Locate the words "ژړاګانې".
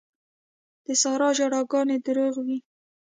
1.37-1.97